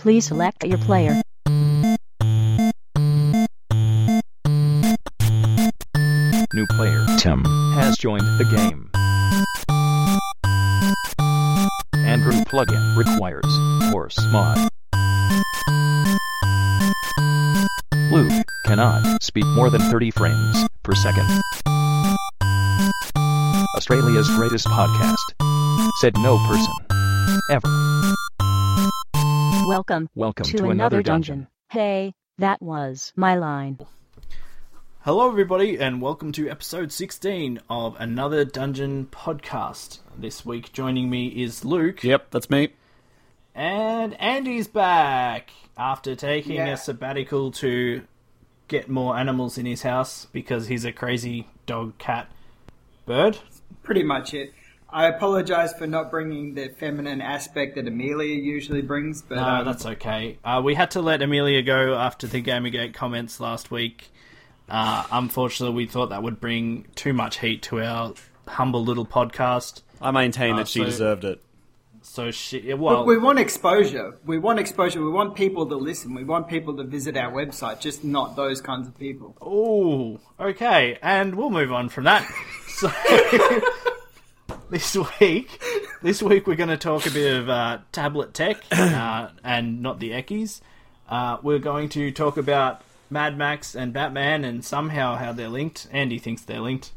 [0.00, 1.20] Please select your player.
[6.54, 8.90] New player Tim has joined the game.
[11.98, 13.44] Andrew plugin requires
[13.92, 14.70] horse mod.
[18.10, 21.28] Luke cannot speak more than 30 frames per second.
[23.76, 25.18] Australia's greatest podcast.
[26.00, 26.72] Said no person.
[27.50, 27.89] Ever.
[29.70, 31.46] Welcome Welcome to, to, another dungeon.
[31.68, 33.78] Hey, that was my line.
[35.02, 40.00] Hello, everybody, and welcome to episode 16 of another Dungeon podcast.
[40.18, 42.70] This week, joining me is Luke, Yep, that's me.
[43.54, 46.70] and Andy's back after taking Yeah.
[46.70, 48.02] a sabbatical to
[48.66, 52.28] get more animals in his house because he's a crazy dog, cat,
[53.06, 53.38] bird.
[53.84, 54.52] Pretty much it.
[54.92, 59.64] I apologize for not bringing the feminine aspect that Amelia usually brings, but No, um,
[59.64, 60.38] that's okay.
[60.44, 64.10] Uh, we had to let Amelia go after the Gamergate comments last week.
[64.68, 68.14] Uh, unfortunately, we thought that would bring too much heat to our
[68.48, 69.82] humble little podcast.
[70.00, 71.42] I maintain Uh, that she so- deserved it.
[72.02, 74.16] So she, well, Look, we want exposure.
[74.24, 75.04] We want exposure.
[75.04, 76.14] We want people to listen.
[76.14, 79.36] We want people to visit our website, just not those kinds of people.
[79.40, 82.26] Oh, okay, and we'll move on from that.
[82.80, 82.88] So
[84.70, 85.62] this week,
[86.02, 89.98] this week we're going to talk a bit of uh, tablet tech uh, and not
[89.98, 90.60] the Eckies.
[91.08, 95.88] Uh, we're going to talk about Mad Max and Batman and somehow how they're linked.
[95.90, 96.92] Andy thinks they're linked,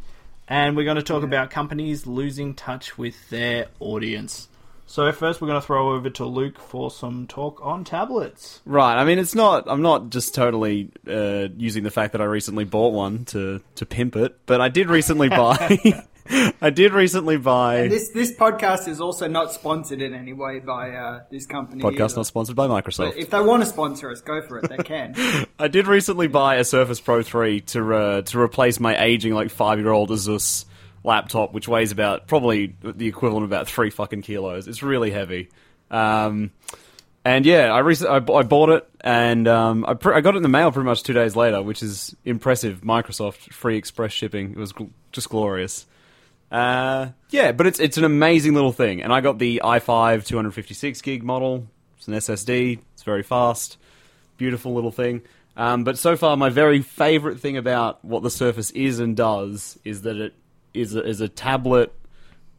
[0.48, 4.48] and we're going to talk about companies losing touch with their audience.
[4.86, 8.62] So first, we're going to throw over to Luke for some talk on tablets.
[8.66, 8.96] Right.
[8.96, 9.64] I mean, it's not.
[9.66, 13.86] I'm not just totally uh, using the fact that I recently bought one to to
[13.88, 16.06] pimp it, but I did recently buy.
[16.30, 17.78] I did recently buy.
[17.78, 21.84] And this this podcast is also not sponsored in any way by uh, this company.
[21.84, 22.16] podcast either.
[22.18, 23.12] not sponsored by Microsoft.
[23.12, 24.70] But if they want to sponsor us, go for it.
[24.70, 25.16] They can.
[25.60, 29.50] I did recently buy a Surface Pro 3 to uh, to replace my aging like
[29.50, 30.66] five year old Asus
[31.04, 34.68] laptop, which weighs about probably the equivalent of about three fucking kilos.
[34.68, 35.50] It's really heavy.
[35.92, 36.52] Um,
[37.26, 40.36] and yeah, I recently I, b- I bought it and um, I, pr- I got
[40.36, 42.82] it in the mail pretty much two days later, which is impressive.
[42.82, 44.52] Microsoft free express shipping.
[44.52, 45.86] It was gl- just glorious.
[46.54, 51.02] Uh, yeah, but it's it's an amazing little thing, and I got the i5 256
[51.02, 51.68] gig model.
[51.98, 52.80] It's an SSD.
[52.94, 53.78] It's very fast
[54.38, 55.22] beautiful little thing.
[55.56, 59.80] Um, but so far, my very favorite thing about what the Surface is and does
[59.84, 60.34] is that it
[60.74, 61.94] is a, is a tablet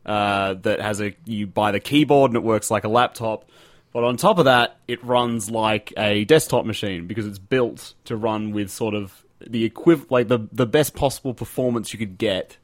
[0.07, 3.51] uh, that has a you buy the keyboard and it works like a laptop.
[3.93, 8.17] But on top of that, it runs like a desktop machine because it's built to
[8.17, 12.57] run with sort of the equiv- like the the best possible performance you could get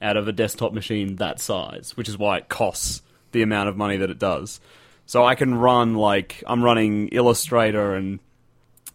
[0.00, 3.76] out of a desktop machine that size, which is why it costs the amount of
[3.76, 4.60] money that it does.
[5.06, 8.20] So I can run like I'm running Illustrator and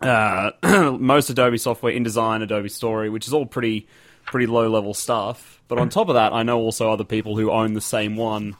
[0.02, 0.52] uh,
[1.00, 3.88] most Adobe software, InDesign, Adobe Story, which is all pretty
[4.26, 5.62] pretty low level stuff.
[5.68, 8.56] But on top of that, I know also other people who own the same one,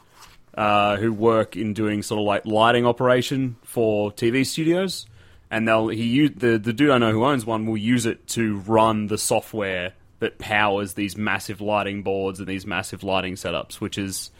[0.54, 5.06] uh, who work in doing sort of like lighting operation for TV studios,
[5.50, 8.58] and they'll he the the dude I know who owns one will use it to
[8.60, 13.98] run the software that powers these massive lighting boards and these massive lighting setups, which
[13.98, 14.30] is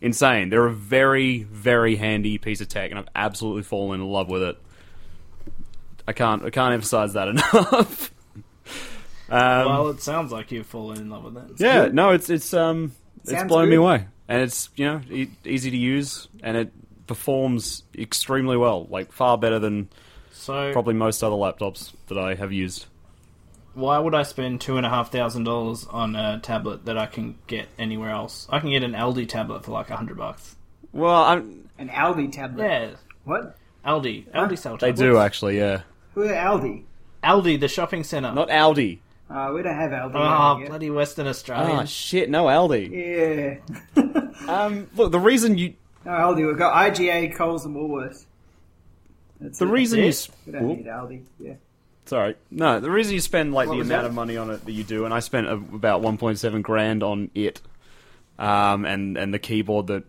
[0.00, 0.50] insane.
[0.50, 4.42] They're a very very handy piece of tech, and I've absolutely fallen in love with
[4.42, 4.58] it.
[6.06, 8.12] I can't I can't emphasize that enough.
[9.28, 11.44] um, well, it sounds like you've fallen in love with it.
[11.58, 15.30] yeah, no, it's it's um it's Sounds blown me away, and it's you know e-
[15.44, 16.72] easy to use, and it
[17.06, 19.88] performs extremely well, like far better than
[20.32, 22.86] So probably most other laptops that I have used.
[23.74, 27.06] Why would I spend two and a half thousand dollars on a tablet that I
[27.06, 28.46] can get anywhere else?
[28.50, 30.56] I can get an Aldi tablet for like a hundred bucks.
[30.92, 32.62] Well, I'm, An Aldi tablet.
[32.64, 32.90] Yeah,
[33.24, 33.56] What?
[33.86, 35.00] Aldi, Aldi sell they tablets.
[35.00, 35.82] do actually, yeah.
[36.14, 36.84] Who are Aldi?
[37.24, 38.32] Aldi, the shopping centre.
[38.32, 38.98] Not Aldi.
[39.30, 40.12] Uh, we don't have Aldi.
[40.14, 40.68] oh, around here.
[40.68, 41.78] bloody Western Australia.
[41.80, 43.60] Oh shit, no Aldi.
[43.96, 44.02] Yeah.
[44.48, 45.74] Um, look, the reason you
[46.04, 46.44] no Aldi.
[46.46, 48.24] We've got IGA, Coles, and Woolworths.
[49.40, 49.70] That's the it.
[49.70, 50.08] reason you it?
[50.08, 51.22] s- We don't need Aldi.
[51.38, 51.54] Yeah.
[52.06, 52.34] Sorry.
[52.50, 54.08] No, the reason you spend like What the was amount that?
[54.08, 57.30] of money on it that you do, and I spent a, about 1.7 grand on
[57.34, 57.60] it,
[58.38, 60.04] um, and and the keyboard that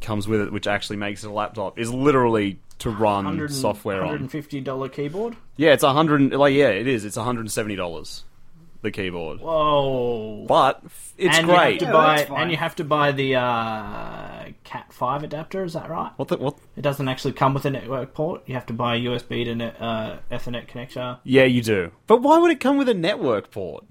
[0.00, 4.28] comes with it, which actually makes it a laptop, is literally to run software on.
[4.28, 5.36] $150 keyboard?
[5.56, 6.32] Yeah, it's a hundred.
[6.32, 7.04] Like, yeah, it is.
[7.04, 8.24] It's 170 dollars.
[8.80, 10.44] The keyboard, Whoa.
[10.46, 10.84] but
[11.16, 11.56] it's and great.
[11.56, 12.40] You have to Yeah, buy, that's fine.
[12.42, 16.12] and you have to buy the uh, Cat 5 adapter, is that right?
[16.14, 16.58] What the what?
[16.76, 18.42] It doesn't actually come with a network port.
[18.46, 21.18] You have to buy a USB to net, uh, Ethernet connector.
[21.24, 21.90] Yeah, you do.
[22.06, 23.84] But why would it come with a network port?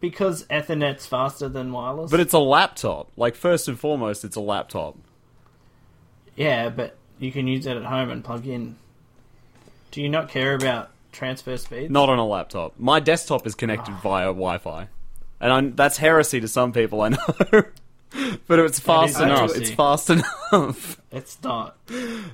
[0.00, 2.10] Because Ethernet's faster than wireless.
[2.10, 3.10] But it's a laptop.
[3.16, 4.98] Like first and foremost, it's a laptop.
[6.36, 8.76] Yeah, but you can use it at home and plug in.
[9.92, 11.90] Do you not care about transfer speeds?
[11.90, 12.74] Not on a laptop.
[12.78, 14.88] My desktop is connected via Wi-Fi,
[15.40, 17.00] and i that's heresy to some people.
[17.00, 17.18] I know,
[18.46, 19.38] but it's fast enough.
[19.50, 19.60] heresy.
[19.62, 21.00] It's fast enough.
[21.10, 21.76] It's not.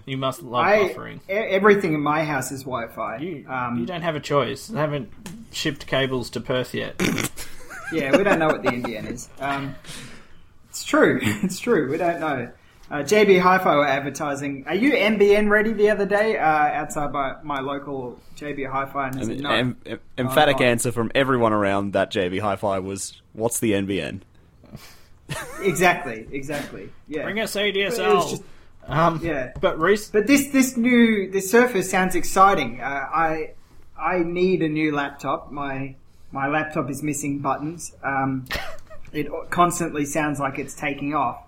[0.06, 1.20] You must love I, buffering.
[1.28, 3.18] e- everything in my house is Wi-Fi.
[3.18, 4.68] You, um, you don't have a choice.
[4.68, 5.10] They haven't
[5.52, 7.00] shipped cables to Perth yet.
[7.92, 9.28] Yeah, we don't know what the NBN is.
[9.40, 9.74] Um,
[10.68, 11.18] it's true.
[11.42, 11.90] It's true.
[11.90, 12.48] We don't know.
[12.90, 14.64] Uh, JB Hi-Fi were advertising.
[14.66, 19.06] Are you NBN ready the other day uh, outside my, my local JB Hi-Fi?
[19.08, 19.50] And I said, An no.
[19.50, 20.64] em- em- emphatic Oh.
[20.64, 24.22] answer from everyone around that JB Hi-Fi was, "What's the NBN?"
[25.62, 26.90] exactly, exactly.
[27.06, 27.22] Yeah.
[27.24, 28.30] Bring us It was ADSL.
[28.30, 28.42] just-
[28.86, 29.52] um, Yeah.
[29.60, 32.80] But Reese, But this this new this Surface sounds exciting.
[32.80, 33.50] Uh, I
[33.96, 35.52] I need a new laptop.
[35.52, 35.94] My
[36.32, 37.92] my laptop is missing buttons.
[38.02, 38.46] Um,
[39.12, 41.44] it constantly sounds like it's taking off.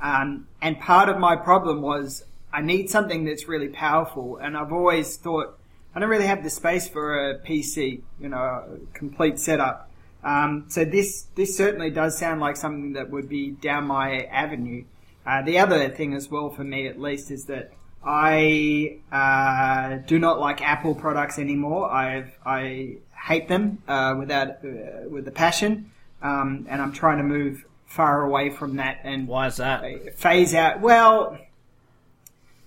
[0.00, 4.36] Um, and part of my problem was I need something that's really powerful.
[4.36, 5.58] And I've always thought
[5.94, 9.90] I don't really have the space for a PC, you know, complete setup.
[10.24, 14.84] Um, so this this certainly does sound like something that would be down my avenue.
[15.26, 17.72] Uh, the other thing as well for me at least is that
[18.04, 21.90] I uh, do not like Apple products anymore.
[21.90, 22.96] I I
[23.26, 25.90] hate them uh, without uh, with a passion,
[26.22, 27.64] um, and I'm trying to move
[27.94, 30.18] far away from that and why is that?
[30.18, 30.80] phase out.
[30.80, 31.38] Well,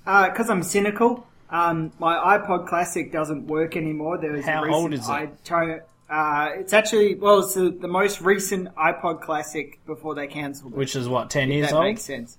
[0.06, 1.28] because I'm cynical.
[1.50, 4.18] Um, my iPod Classic doesn't work anymore.
[4.18, 5.86] There was How a old is it?
[6.10, 10.78] uh, it's actually well, it's the, the most recent iPod Classic before they cancelled it.
[10.78, 11.84] Which is what ten years that old?
[11.84, 12.38] That makes sense.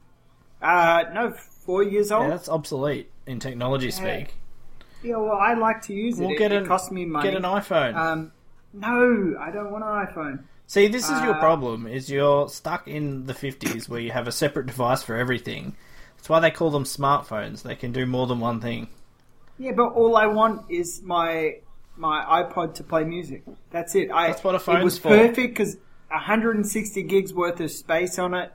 [0.61, 2.25] Uh, no, four years old.
[2.25, 4.35] Yeah, that's obsolete in technology speak.
[5.02, 6.23] Yeah, well, I like to use it.
[6.23, 7.31] Well, it, get it an costs me money.
[7.31, 7.94] get an iPhone.
[7.94, 8.32] Um,
[8.73, 10.44] no, I don't want an iPhone.
[10.69, 14.29] See, this is your uh, problem: is you're stuck in the fifties where you have
[14.29, 15.75] a separate device for everything.
[16.17, 17.62] That's why they call them smartphones.
[17.62, 18.88] They can do more than one thing.
[19.59, 21.56] Yeah, but all I want is my
[21.97, 23.44] my iPod to play music.
[23.70, 24.11] That's it.
[24.11, 25.09] I, That's what a It was for.
[25.09, 25.79] perfect because
[26.09, 28.53] 160 gigs worth of space on it.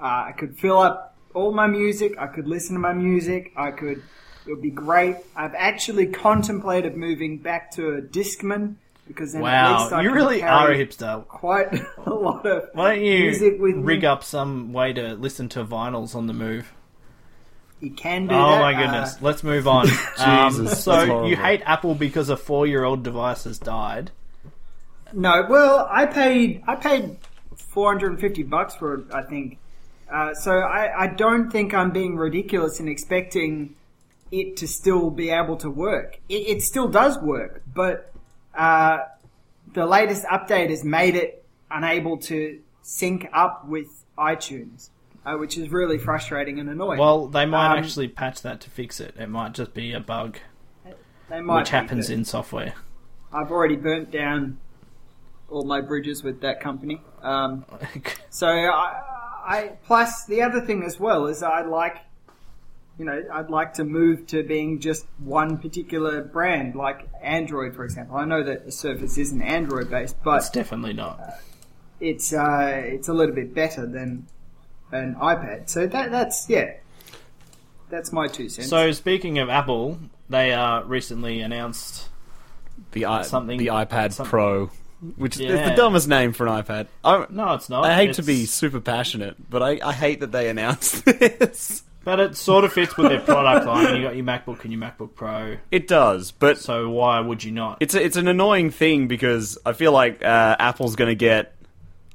[0.00, 2.14] Uh, I could fill up all my music.
[2.18, 3.52] I could listen to my music.
[3.54, 4.02] I could.
[4.46, 5.16] It would be great.
[5.36, 8.76] I've actually contemplated moving back to a Discman
[9.10, 11.26] because then at least Wow, I you can really carry are a hipster.
[11.28, 11.72] Quite
[12.06, 13.82] a lot of Why don't you music with me.
[13.82, 16.72] rig up some way to listen to vinyls on the move?
[17.80, 18.60] You can do Oh that.
[18.60, 19.22] my Uh, goodness!
[19.22, 19.88] Let's move on.
[20.18, 24.10] um, Jesus, that's so you hate Apple because a four-year-old device has died.
[25.12, 27.16] No, well, I paid I paid
[27.56, 29.04] four hundred and fifty bucks for it.
[29.12, 29.58] I think.
[30.12, 33.76] Uh, so I, I don't think I'm being ridiculous in expecting
[34.32, 36.18] it to still be able to work.
[36.28, 38.12] It, it still does work, but
[38.54, 38.98] uh,
[39.72, 44.90] the latest update has made it unable to sync up with iTunes,
[45.24, 46.98] uh, which is really frustrating and annoying.
[46.98, 49.14] Well, they might Um, actually patch that to fix it.
[49.18, 50.38] It might just be a bug,
[51.28, 52.74] they might which happens but in software.
[53.32, 54.58] I've already burnt down
[55.48, 57.00] all my bridges with that company.
[57.22, 57.64] Um,
[58.30, 59.02] So I,
[59.44, 61.98] I plus the other thing as well is I'd like,
[63.00, 67.82] you know, I'd like to move to being just one particular brand, like Android, for
[67.82, 68.18] example.
[68.18, 71.18] I know that the Surface isn't Android based, but it's definitely not.
[71.98, 74.26] it's uh, it's a little bit better than
[74.92, 75.70] an iPad.
[75.70, 76.74] So that that's yeah,
[77.88, 78.68] that's my two cents.
[78.68, 79.98] So speaking of Apple,
[80.28, 82.06] they uh, recently announced
[82.92, 84.66] The i Something- the iPad some- Pro,
[85.16, 86.88] which is the dumbest name for an iPad.
[87.02, 87.86] I, no, it's not.
[87.86, 91.84] I hate to be super passionate, but I, I hate that they announced this.
[92.04, 93.96] But it sort of fits with their product line.
[93.96, 97.52] You got your MacBook and your MacBook Pro, It does, but so why would you
[97.52, 97.78] not?
[97.80, 101.54] it's a, it's an annoying thing because I feel like uh, Apple's going to get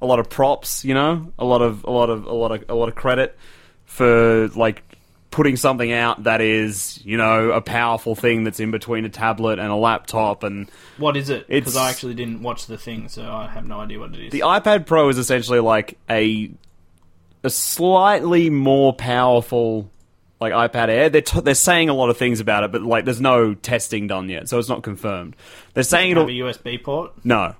[0.01, 2.69] a lot of props, you know, a lot of a lot of a lot of
[2.69, 3.37] a lot of credit
[3.85, 4.83] for like
[5.31, 9.59] putting something out that is, you know, a powerful thing that's in between a tablet
[9.59, 11.47] and a laptop and What is it?
[11.47, 14.31] Because I actually didn't watch the thing, so I have no idea what it is.
[14.31, 16.51] the iPad Pro is essentially like a
[17.45, 19.89] a slightly more powerful
[20.41, 21.09] like iPad Air.
[21.09, 24.07] They're t- they're saying a lot of things about it, but like there's no testing
[24.07, 25.35] done yet, so it's not confirmed.
[25.73, 27.13] They're saying it'll a USB port.
[27.23, 27.55] no.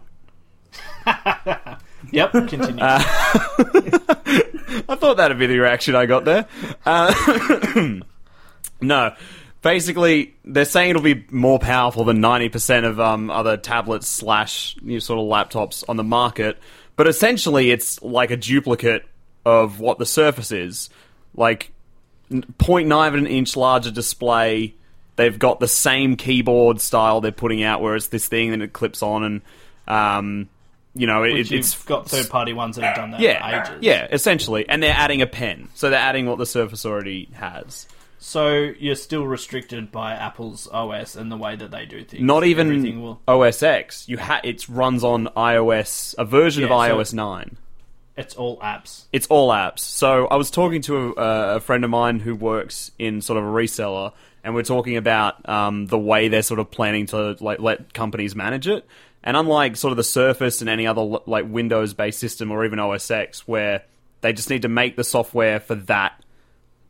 [2.11, 2.83] Yep, continue.
[2.83, 2.99] Uh,
[4.87, 6.45] I thought that'd be the reaction I got there.
[6.85, 7.99] Uh,
[8.81, 9.15] no.
[9.61, 14.93] Basically, they're saying it'll be more powerful than 90% of um, other tablets slash you
[14.93, 16.59] know, sort of laptops on the market.
[16.95, 19.05] But essentially, it's like a duplicate
[19.45, 20.89] of what the Surface is.
[21.35, 21.71] Like,
[22.31, 24.75] n- 0.9 of an inch larger display.
[25.15, 28.73] They've got the same keyboard style they're putting out, where it's this thing and it
[28.73, 29.41] clips on and.
[29.87, 30.49] Um,
[30.97, 33.83] you know, it, it's got third party ones that have done that yeah, for ages.
[33.83, 37.85] yeah, essentially, and they're adding a pen, so they're adding what the Surface already has.
[38.17, 42.23] So you're still restricted by Apple's OS and the way that they do things.
[42.23, 43.19] Not even will.
[43.27, 44.07] OS X.
[44.07, 47.57] You ha- it runs on iOS, a version Yeah, of so- iOS nine.
[48.17, 49.03] It's all apps.
[49.11, 49.79] It's all apps.
[49.79, 53.43] So I was talking to a, a friend of mine who works in sort of
[53.43, 57.59] a reseller, and we're talking about um, the way they're sort of planning to like
[57.59, 58.85] let companies manage it.
[59.23, 63.09] And unlike sort of the Surface and any other like Windows-based system or even OS
[63.09, 63.83] X, where
[64.21, 66.23] they just need to make the software for that,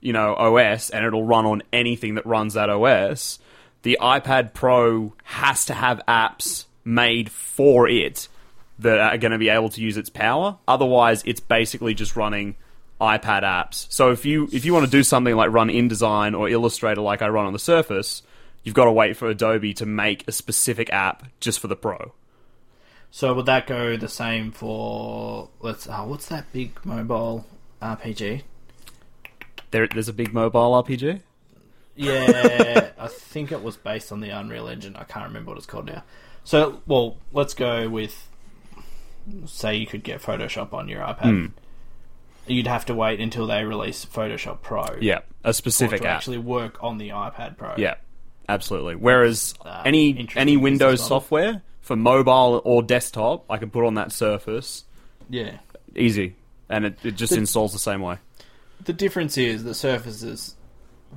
[0.01, 3.39] you know, OS, and it'll run on anything that runs that OS.
[3.81, 8.27] The iPad Pro has to have apps made for it
[8.79, 10.57] that are going to be able to use its power.
[10.67, 12.55] Otherwise, it's basically just running
[12.99, 13.87] iPad apps.
[13.89, 17.21] So if you if you want to do something like run InDesign or Illustrator like
[17.21, 18.23] I run on the Surface,
[18.63, 22.13] you've got to wait for Adobe to make a specific app just for the Pro.
[23.11, 25.87] So would that go the same for let's?
[25.87, 27.45] Oh, what's that big mobile
[27.81, 28.43] RPG?
[29.71, 31.21] There, there's a big mobile RPG.
[31.95, 34.95] Yeah, I think it was based on the Unreal Engine.
[34.95, 36.03] I can't remember what it's called now.
[36.43, 38.29] So, well, let's go with
[39.45, 41.21] say you could get Photoshop on your iPad.
[41.21, 41.45] Hmm.
[42.47, 44.97] You'd have to wait until they release Photoshop Pro.
[45.01, 46.17] Yeah, a specific to app.
[46.17, 47.73] actually work on the iPad Pro.
[47.77, 47.95] Yeah,
[48.47, 48.95] absolutely.
[48.95, 54.11] Whereas Uh, any any Windows software for mobile or desktop, I can put on that
[54.11, 54.85] Surface
[55.29, 55.57] yeah.
[55.95, 56.35] easy,
[56.69, 58.17] and it, it just The- installs the same way.
[58.83, 60.55] The difference is the Surface is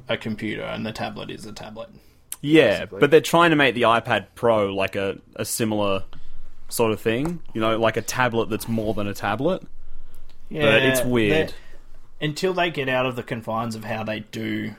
[0.09, 1.91] a computer and the tablet is a tablet.
[2.41, 3.01] Yeah, basically.
[3.01, 6.05] but they're trying to make the iPad Pro like a, a similar
[6.69, 7.41] sort of thing.
[7.55, 9.63] You know, like a tablet that's more than a tablet.
[10.51, 11.53] Yeah, But it's weird.
[12.21, 14.75] Until they get out of the confines of how they do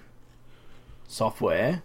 [1.08, 1.84] software,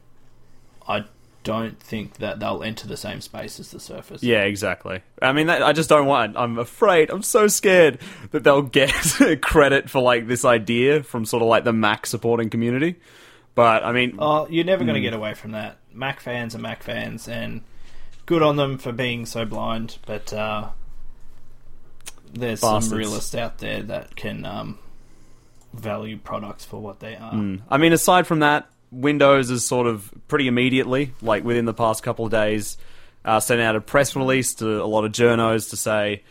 [0.88, 1.04] I
[1.42, 4.22] don't think that they'll enter the same space as the Surface.
[4.22, 5.02] Yeah, exactly.
[5.20, 6.36] I mean, that, I just don't want.
[6.36, 7.10] I'm afraid.
[7.10, 7.98] I'm so scared
[8.30, 8.90] that they'll get
[9.42, 12.96] credit for like this idea from sort of like the Mac supporting community.
[13.54, 14.88] But I mean, Oh, you're never Hmm.
[14.88, 15.76] going to get away from that.
[15.92, 17.60] Mac fans are Mac fans, and
[18.26, 19.98] good on them for being so blind.
[20.06, 20.70] But uh,
[22.32, 22.88] there's Bastards.
[22.88, 24.78] some realists out there that can um,
[25.72, 27.32] value products for what they are.
[27.32, 27.56] Hmm.
[27.68, 32.02] I mean, aside from that, Windows is sort of pretty immediately, like within the past
[32.02, 32.76] couple of days,
[33.24, 36.22] uh, sent out a press release to a lot of journos to say,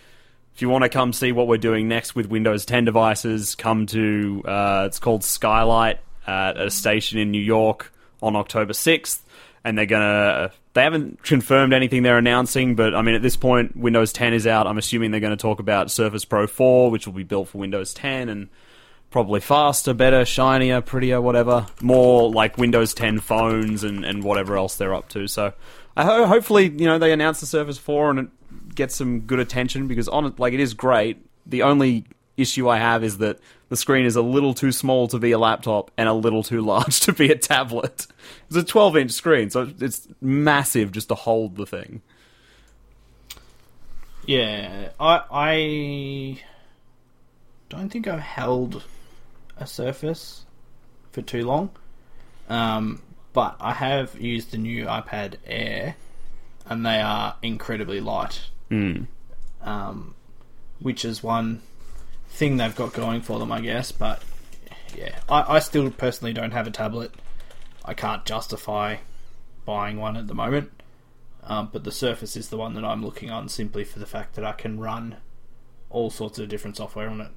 [0.53, 3.88] if you want to come see what we're doing next with Windows 10 devices, come
[3.88, 9.19] to uh, it's called Skylight at a station in New York on October 6th,
[9.63, 10.51] and they're gonna.
[10.74, 14.48] They haven't confirmed anything they're announcing, but I mean, at this point, Windows 10 is
[14.48, 14.65] out.
[14.65, 17.60] I'm assuming they're going to talk about Surface Pro 4, which will be built for
[17.60, 18.50] Windows 10, and
[19.12, 21.67] probably faster, better, shinier, prettier, whatever.
[21.82, 25.27] More like Windows 10 phones and, and whatever else they're up to.
[25.27, 25.53] So,
[25.96, 29.39] I ho- hopefully, you know, they announce the Surface 4 and it gets some good
[29.39, 31.24] attention because on it, like it is great.
[31.46, 32.05] The only
[32.38, 33.39] issue I have is that
[33.74, 36.62] the screen is a little too small to be a laptop and a little too
[36.62, 38.06] large to be a tablet.
[38.48, 42.03] It's a 12 inch screen, so it's massive just to hold the thing.
[44.27, 46.42] Yeah, I I
[47.70, 48.84] don't think I've held
[49.58, 50.46] a Surface
[51.12, 51.72] for too long,
[52.50, 53.01] um,
[53.34, 55.96] but I have used the new iPad Air,
[56.68, 58.39] and they are incredibly light.
[58.70, 59.08] Mm.
[59.63, 60.13] Um,
[60.80, 61.63] which is one
[62.34, 63.92] thing they've got going for them, I guess.
[63.92, 64.22] But
[64.98, 67.12] yeah, I, I still personally don't have a tablet.
[67.86, 68.98] I can't justify
[69.66, 70.72] buying one at the moment.
[71.46, 74.36] Um, but the Surface is the one that I'm looking on simply for the fact
[74.36, 75.18] that I can run
[75.90, 77.32] all sorts of different software on it,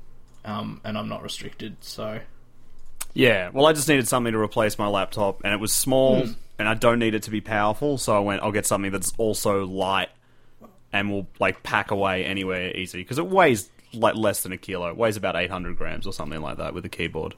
[0.44, 1.76] um, and I'm not restricted.
[1.80, 2.20] So
[3.14, 6.32] Yeah, well, I just needed something to replace my laptop, and it was small, Hmm.
[6.58, 9.12] and I don't need it to be powerful, so I went, I'll get something that's
[9.18, 10.08] also light
[10.92, 14.88] and will like pack away anywhere easy because it weighs like less than a kilo.
[14.88, 17.34] It weighs about 800 grams or something like that with a keyboard.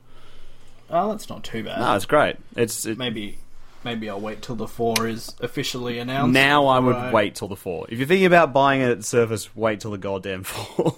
[0.91, 1.81] oh, that's not too bad.
[1.81, 2.37] No, it's great.
[2.57, 3.39] It's it, maybe
[3.85, 6.33] maybe I'll wait till the four is officially announced.
[6.33, 7.87] now I would before wait till the four.
[7.89, 10.97] If you're thinking about buying it at Surface, wait till the goddamn four.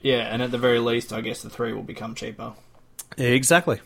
[0.00, 2.54] Yeah, and at the very least, I guess the three will become cheaper.
[3.16, 3.80] exactly.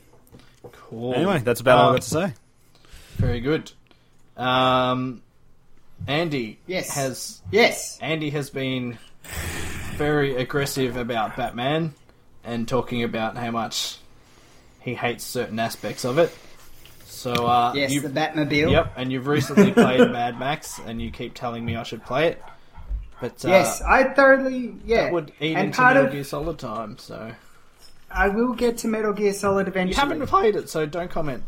[0.72, 1.14] Cool.
[1.14, 2.34] Anyway, that's about all Um, I've got to say.
[3.18, 3.70] Very good.
[4.36, 5.22] Um,
[6.06, 6.90] Andy Yes.
[6.94, 7.98] has Yes.
[8.00, 8.98] Andy has been
[9.96, 11.94] very aggressive about Batman
[12.44, 13.96] and talking about how much
[14.80, 16.32] he hates certain aspects of it.
[17.06, 18.70] So uh, Yes, you've- the Batmobile.
[18.70, 22.28] Yep, and you've recently played Mad Max, and you keep telling me I should play
[22.28, 22.42] it.
[23.20, 25.04] But uh, Yes, I thoroughly yeah.
[25.04, 26.98] that would eat and into part Metal of Gear Solid time.
[26.98, 27.32] So
[28.10, 29.94] I will get to Metal Gear Solid eventually.
[29.94, 31.42] you haven't played it, so don't comment.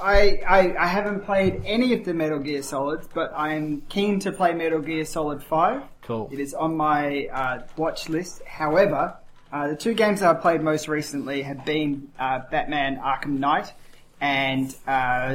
[0.00, 4.20] I, I I haven't played any of the Metal Gear Solids, but I am keen
[4.20, 5.82] to play Metal Gear Solid Five.
[6.02, 6.28] Cool.
[6.32, 8.42] It is on my uh, watch list.
[8.44, 9.16] However,
[9.52, 13.72] uh, the two games that I played most recently have been uh, Batman Arkham Knight
[14.20, 15.34] and uh,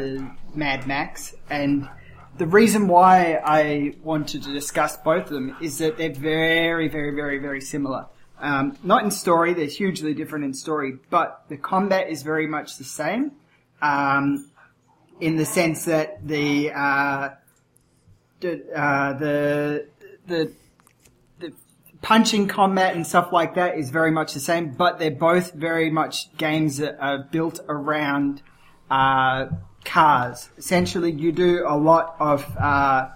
[0.53, 1.33] Mad Max.
[1.49, 1.89] And
[2.37, 7.11] the reason why I wanted to discuss both of them is that they're very, very,
[7.15, 8.05] very, very similar.
[8.39, 12.77] Um, not in story, they're hugely different in story, but the combat is very much
[12.77, 13.33] the same.
[13.81, 14.51] Um,
[15.21, 17.29] in the sense that the uh,
[18.41, 19.87] the, uh, the
[20.27, 20.51] the
[21.39, 21.53] the
[22.01, 25.89] punching combat and stuff like that is very much the same, but they're both very
[25.89, 28.41] much games that are built around
[28.89, 29.45] uh,
[29.85, 30.49] cars.
[30.57, 33.09] Essentially, you do a lot of uh,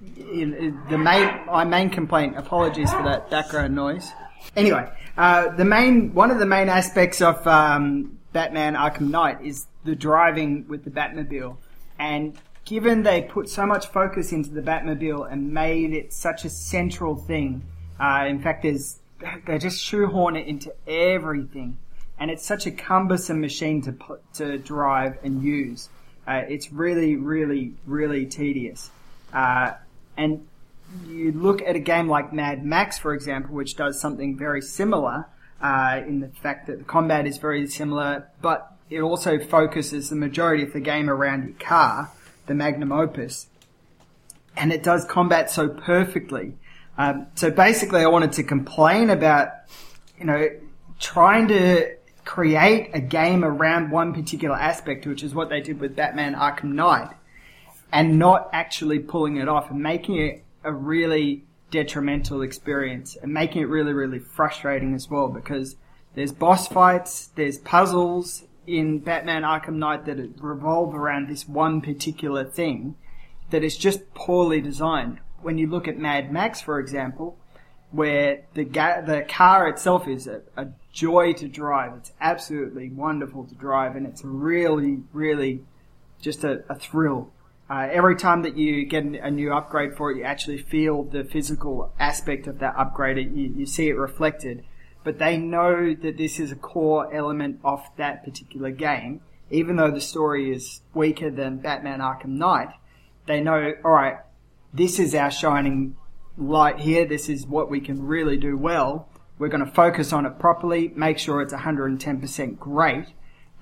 [0.00, 2.38] the main my main complaint.
[2.38, 4.10] Apologies for that background noise.
[4.56, 9.66] Anyway, uh, the main one of the main aspects of um, Batman Arkham Knight is
[9.84, 11.56] the driving with the Batmobile,
[11.98, 16.50] and given they put so much focus into the Batmobile and made it such a
[16.50, 17.62] central thing,
[17.98, 18.98] uh, in fact, there's
[19.46, 21.78] they just shoehorn it into everything,
[22.18, 25.88] and it's such a cumbersome machine to put, to drive and use.
[26.26, 28.90] Uh, it's really, really, really tedious.
[29.32, 29.72] Uh,
[30.16, 30.46] and
[31.06, 35.26] you look at a game like Mad Max, for example, which does something very similar
[35.60, 40.16] uh, in the fact that the combat is very similar, but it also focuses the
[40.16, 42.10] majority of the game around your car,
[42.46, 43.46] the Magnum Opus,
[44.56, 46.54] and it does combat so perfectly.
[46.98, 49.52] Um, so basically, I wanted to complain about,
[50.18, 50.48] you know,
[50.98, 51.94] trying to
[52.24, 56.72] create a game around one particular aspect, which is what they did with Batman Arkham
[56.72, 57.10] Knight,
[57.92, 63.62] and not actually pulling it off and making it a really detrimental experience and making
[63.62, 65.76] it really, really frustrating as well because
[66.14, 72.44] there's boss fights, there's puzzles in Batman Arkham Knight that revolve around this one particular
[72.44, 72.96] thing
[73.50, 75.18] that is just poorly designed.
[75.42, 77.36] When you look at Mad Max, for example,
[77.90, 81.94] where the ga- the car itself is a, a joy to drive.
[81.96, 85.64] It's absolutely wonderful to drive, and it's really, really
[86.20, 87.32] just a, a thrill.
[87.68, 91.24] Uh, every time that you get a new upgrade for it, you actually feel the
[91.24, 93.16] physical aspect of that upgrade.
[93.16, 94.64] You, you see it reflected.
[95.02, 99.22] But they know that this is a core element of that particular game.
[99.50, 102.68] Even though the story is weaker than Batman Arkham Knight,
[103.26, 104.18] they know, alright,
[104.72, 105.96] this is our shining
[106.36, 107.06] light here.
[107.06, 109.08] This is what we can really do well.
[109.38, 113.06] We're going to focus on it properly, make sure it's 110% great,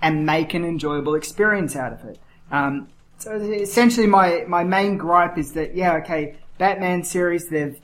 [0.02, 2.18] and make an enjoyable experience out of it.
[2.50, 7.80] Um, so essentially, my, my main gripe is that yeah, okay, Batman series they've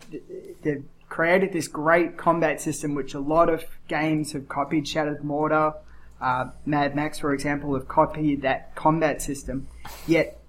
[0.62, 4.88] they've created this great combat system which a lot of games have copied.
[4.88, 5.76] Shadow of Mordor,
[6.20, 9.68] uh, Mad Max, for example, have copied that combat system.
[10.08, 10.40] Yet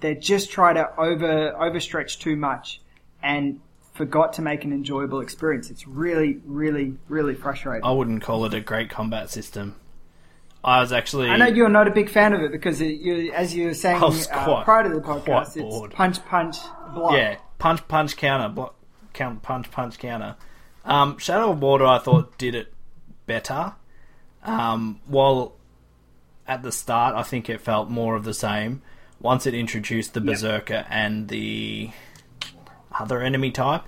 [0.00, 2.80] they just try to over overstretch too much
[3.22, 3.60] and
[3.92, 5.68] forgot to make an enjoyable experience.
[5.68, 7.84] It's really, really, really frustrating.
[7.84, 9.76] I wouldn't call it a great combat system.
[10.64, 11.28] I was actually.
[11.28, 13.74] I know you're not a big fan of it because it, you, as you were
[13.74, 16.56] saying uh, prior to the podcast, it's punch, punch,
[16.94, 17.12] block.
[17.12, 18.74] Yeah, punch, punch, counter, block,
[19.14, 20.36] count, punch, punch, counter.
[20.84, 22.74] Um, Shadow of Mordor, I thought did it
[23.26, 23.74] better.
[24.42, 25.56] Um, while
[26.46, 28.82] at the start, I think it felt more of the same.
[29.20, 31.90] Once it introduced the Berserker and the
[32.92, 33.84] other enemy type,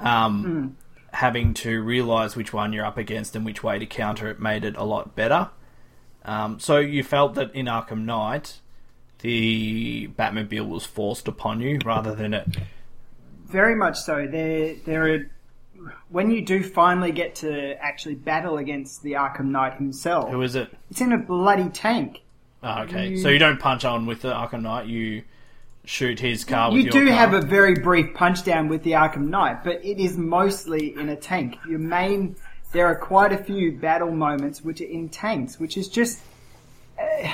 [0.00, 0.76] um,
[1.12, 4.64] having to realize which one you're up against and which way to counter it made
[4.64, 5.50] it a lot better.
[6.24, 8.60] Um, so you felt that in Arkham Knight,
[9.20, 12.48] the Batmobile was forced upon you rather than it
[13.56, 14.26] Very much so.
[14.30, 15.30] There, there are.
[16.10, 20.54] When you do finally get to actually battle against the Arkham Knight himself, Who is
[20.56, 20.68] it?
[20.90, 22.20] it's in a bloody tank.
[22.62, 23.08] Oh, okay.
[23.10, 24.88] You- So you don't punch on with the Arkham Knight.
[24.88, 25.22] You
[25.86, 27.16] shoot his car with You your do car.
[27.16, 31.08] have a very brief punch down with the Arkham Knight, but it is mostly in
[31.08, 31.56] a tank.
[31.66, 32.36] Your main,
[32.72, 36.20] there are quite a few battle moments which are in tanks, which is just,
[37.00, 37.30] uh,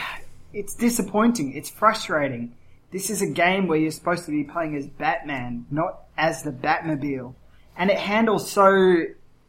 [0.53, 1.53] it's disappointing.
[1.55, 2.53] It's frustrating.
[2.93, 6.53] This is a game where you're supposed to be playing as Batman, not as the
[6.53, 7.35] Batmobile,
[7.77, 9.05] and it handles so.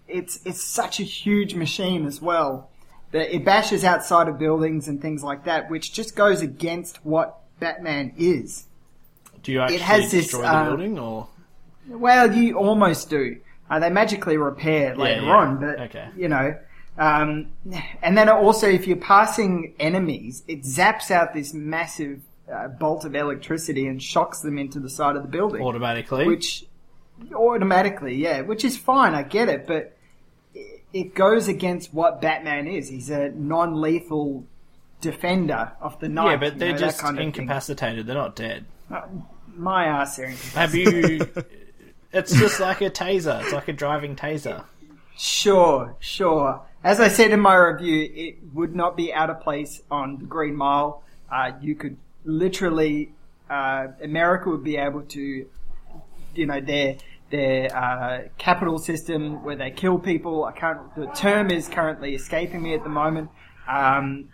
[0.08, 2.70] It's it's such a huge machine as well
[3.12, 7.40] that it bashes outside of buildings and things like that, which just goes against what
[7.60, 8.66] Batman is.
[9.44, 11.28] Do you actually has this, destroy the uh, building or?
[11.88, 13.38] Well, you almost do.
[13.70, 15.36] Uh, they magically repair later yeah.
[15.36, 16.08] on, but Okay.
[16.16, 16.58] you know.
[16.98, 17.52] Um,
[18.02, 23.16] and then also, if you're passing enemies, it zaps out this massive uh, bolt of
[23.16, 26.28] electricity and shocks them into the side of the building, Automatically.
[26.28, 26.66] which
[27.34, 29.14] automatically, yeah, which is fine.
[29.14, 29.96] I get it, but
[30.94, 32.90] it- goes against what Batman is.
[32.90, 34.46] He's a non-lethal
[35.02, 36.32] defender of the night.
[36.32, 37.28] yeah, but they're know, just kind of thing.
[37.28, 38.06] incapacitated.
[38.08, 38.66] They're not dead.
[39.56, 41.22] My ass, they're incapacitated.
[41.22, 41.44] Have you?
[42.14, 43.42] it's just like a taser.
[43.44, 44.64] It's like a driving taser.
[45.18, 46.62] Sure, sure.
[46.84, 50.26] As I said in my review, it would not be out of place on the
[50.26, 51.04] Green Mile.
[51.32, 53.12] uh, you could literally
[53.50, 55.48] uh, America would be able to,
[56.36, 56.98] you know, their
[57.30, 60.46] their uh, capital system where they kill people.
[60.46, 60.96] I can't.
[60.96, 63.30] The term is currently escaping me at the moment.
[63.68, 64.30] Um,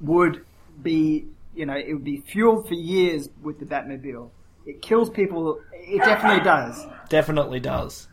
[0.00, 0.44] would
[0.82, 4.30] be, you know, it would be fueled for years with the Batmobile.
[4.66, 5.60] It kills people.
[5.72, 6.86] It definitely does.
[7.08, 8.08] Definitely does.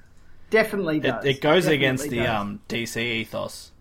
[0.49, 1.25] Definitely does.
[1.25, 3.71] it goes Definitely against the um, DC ethos.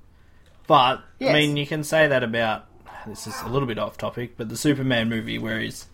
[0.67, 1.31] But, Yes.
[1.31, 2.67] I mean, you can say that about.
[3.07, 5.87] This is a little bit off topic, but the Superman movie where he's,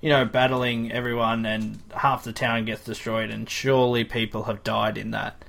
[0.00, 4.98] you know, battling everyone and half the town gets destroyed, and surely people have died
[4.98, 5.42] in that.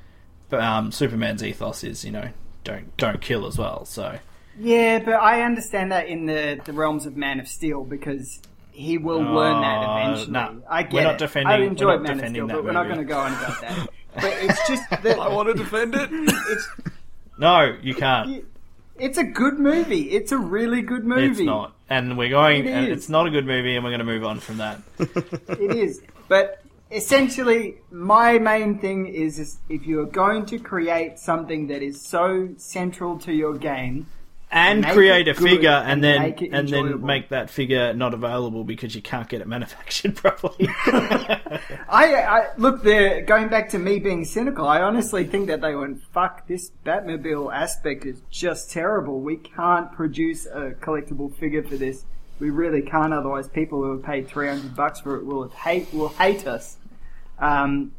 [0.50, 2.30] But um, Superman's ethos is, you know,
[2.64, 3.86] don't don't kill as well.
[3.86, 4.20] So
[4.60, 8.40] Yeah, but I understand that in the, the realms of Man of Steel because
[8.72, 10.32] he will learn that Oh, eventually.
[10.32, 10.62] no.
[10.70, 11.20] I get We're not it.
[11.20, 13.04] defending- I we're enjoyed not Man of defending Steel, that but we're not going to
[13.04, 13.90] go on about that.
[14.16, 16.10] but it's just that I want to defend it.
[16.12, 16.68] it's
[17.38, 18.46] no, you can't.
[18.98, 20.12] It's a good movie.
[20.12, 21.28] It's a really good movie.
[21.28, 22.66] It's not, and we're going.
[22.66, 22.98] It and is.
[22.98, 24.82] it's not a good movie, and we're going to move on from that.
[25.60, 26.02] It is.
[26.28, 32.02] But essentially, my main thing is, is if you're going to create something that is
[32.02, 34.08] so central to your game,
[34.54, 38.94] and create a figure and and then and then make that figure not available because
[38.94, 40.70] you can't get it manufactured properly.
[40.88, 43.22] I, I look there.
[43.22, 47.54] Going back to me being cynical, I honestly think that they went, "Fuck this Batmobile
[47.54, 49.20] aspect is just terrible.
[49.20, 52.06] We can't produce a collectible figure for this.
[52.40, 53.14] We really can't.
[53.14, 56.78] Otherwise, people who have paid three hundred bucks for it will hate will hate us."
[57.40, 57.94] Um,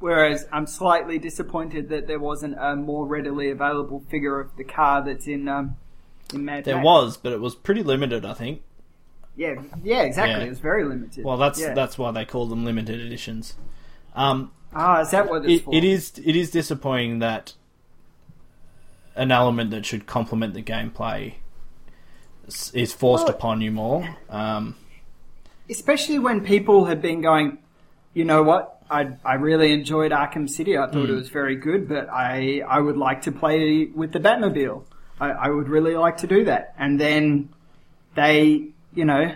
[0.00, 5.02] whereas I'm slightly disappointed that there wasn't a more readily available figure of the car
[5.04, 5.76] that's in um,
[6.32, 6.84] in Mad there Max.
[6.84, 8.62] was, but it was pretty limited, I think.
[9.36, 10.40] yeah, yeah, exactly.
[10.40, 10.46] Yeah.
[10.46, 11.24] It was very limited.
[11.24, 11.74] Well, that's Yeah.
[11.74, 13.54] that's why they call them limited editions.
[14.14, 15.74] Um, ah, is that what it's it, for?
[15.74, 17.54] it is it is disappointing that
[19.16, 21.34] an element that should complement the gameplay
[22.46, 24.16] is, is forced Well- upon you more.
[24.28, 24.76] Um,
[25.70, 27.58] especially when people have been going,
[28.12, 28.73] you know what?
[28.90, 30.76] I I really enjoyed Arkham City.
[30.76, 34.20] I thought it was very good, but I I would like to play with the
[34.20, 34.84] Batmobile.
[35.20, 36.74] I, I would really like to do that.
[36.78, 37.48] And then
[38.14, 39.34] they, you know,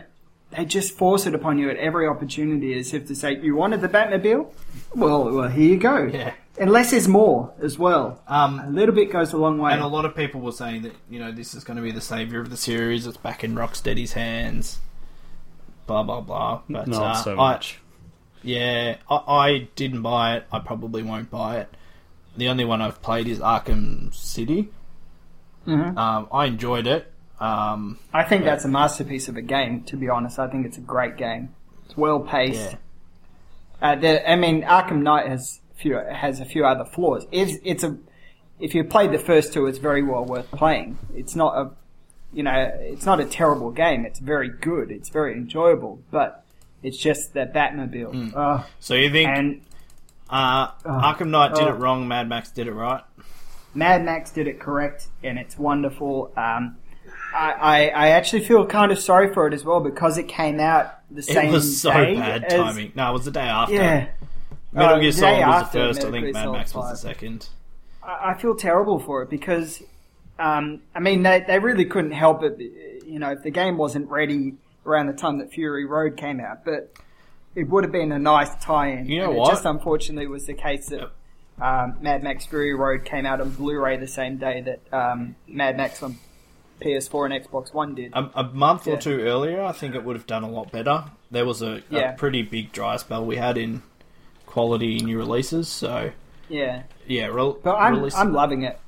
[0.50, 3.80] they just force it upon you at every opportunity, as if to say, "You wanted
[3.80, 4.50] the Batmobile?
[4.94, 6.32] Well, well, here you go." Yeah.
[6.60, 8.20] Unless there's more as well.
[8.26, 9.72] Um, a little bit goes a long way.
[9.72, 11.92] And a lot of people were saying that you know this is going to be
[11.92, 13.06] the savior of the series.
[13.06, 14.78] It's back in Rocksteady's hands.
[15.86, 16.62] Blah blah blah.
[16.68, 17.78] But Not uh, so I- much.
[18.42, 20.44] Yeah, I, I didn't buy it.
[20.52, 21.68] I probably won't buy it.
[22.36, 24.68] The only one I've played is Arkham City.
[25.66, 25.96] Mhm.
[25.96, 27.12] Um, I enjoyed it.
[27.40, 29.82] Um, I think that's a masterpiece of a game.
[29.84, 31.54] To be honest, I think it's a great game.
[31.86, 32.72] It's well paced.
[32.72, 32.76] yeah.
[33.80, 37.26] Uh, the, I mean, Arkham Knight has few has a few other flaws.
[37.30, 37.96] It's it's a
[38.58, 40.98] if you played the first two, it's very well worth playing.
[41.14, 41.70] It's not a
[42.32, 44.04] you know it's not a terrible game.
[44.04, 44.90] It's very good.
[44.90, 46.00] It's very enjoyable.
[46.10, 46.44] But
[46.82, 48.34] it's just the Batmobile.
[48.34, 49.60] Uh, So you think and
[50.30, 53.02] uh, Arkham Knight did it wrong, Mad Max did it right?
[53.74, 56.32] Mad Max did it correct, and it's wonderful.
[56.36, 56.76] Um,
[57.34, 60.58] I, I, I actually feel kind of sorry for it as well because it came
[60.60, 62.92] out the same It was so bad as- timing.
[62.94, 63.74] No, it was the day after.
[63.74, 64.08] Yeah.
[64.72, 66.04] Metal Uh, Gear Solid was the first.
[66.04, 66.90] I think Gear Mad Solid Max was 5.
[66.92, 67.48] the second.
[68.02, 69.82] I I feel terrible for it because,
[70.38, 72.58] um, I mean, they, they really couldn't help it.
[73.06, 74.54] You know, if the game wasn't ready
[74.88, 76.92] around the time that Fury Road came out, but
[77.54, 79.06] it would have been a nice tie-in.
[79.06, 79.48] You know and what?
[79.48, 81.10] It just unfortunately was the case that
[81.60, 85.76] um, Mad Max Fury Road came out on Blu-ray the same day that um, Mad
[85.76, 86.16] Max on
[86.80, 88.12] PS4 and Xbox One did.
[88.14, 91.04] A, a month or two earlier, I think it would have done a lot better.
[91.30, 92.12] There was a, Yeah.
[92.14, 93.82] a pretty big dry spell we had in
[94.46, 95.68] quality new releases.
[95.68, 96.12] So
[96.48, 98.78] yeah, yeah, re- but I'm release- I'm loving it.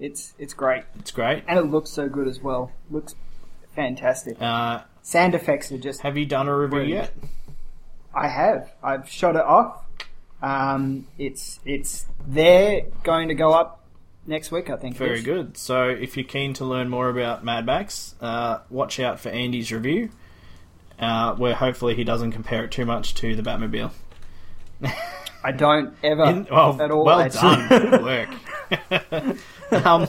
[0.00, 1.44] It's it's great, it's great.
[1.46, 2.72] and it looks so good as well.
[2.90, 3.14] Looks
[3.76, 4.36] fantastic.
[4.42, 7.10] Uh, Sound effects are just have you done a review Brilliant.
[7.20, 7.30] yet?
[8.14, 8.70] I have.
[8.82, 9.84] I've shot it off.
[10.40, 13.80] Um, it's it's there, going to go up
[14.26, 14.70] next week.
[14.70, 14.96] I think.
[14.96, 15.58] Very good.
[15.58, 19.70] So if you're keen to learn more about Mad Max, uh, watch out for Andy's
[19.70, 20.08] review,
[20.98, 23.90] uh, where hopefully he doesn't compare it too much to the Batmobile.
[25.44, 27.04] I don't ever In- well, at all.
[27.04, 27.56] well actually.
[27.68, 27.90] done.
[27.90, 29.36] Good work.
[29.86, 30.08] um,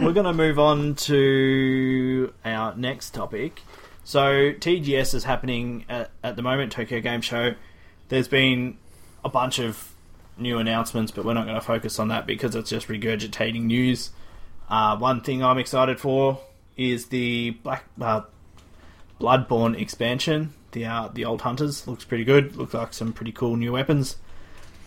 [0.00, 3.60] we're going to move on to our next topic.
[4.06, 7.56] So TGS is happening at, at the moment, Tokyo Game Show.
[8.08, 8.78] There's been
[9.24, 9.92] a bunch of
[10.38, 14.12] new announcements, but we're not going to focus on that because it's just regurgitating news.
[14.70, 16.38] Uh, one thing I'm excited for
[16.76, 18.20] is the Black uh,
[19.20, 20.52] Bloodborne expansion.
[20.70, 22.54] The uh, the old hunters looks pretty good.
[22.54, 24.18] Looks like some pretty cool new weapons.